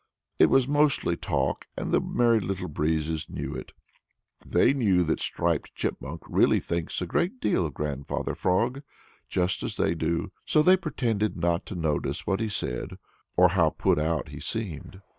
[0.39, 3.71] It was mostly talk, and the Merry Little Breezes knew it.
[4.43, 8.81] They knew that Striped Chipmunk really thinks a great deal of Grandfather Frog,
[9.29, 10.31] just as they do.
[10.43, 12.97] So they pretended not to notice what he said
[13.37, 15.01] or how put out he seemed.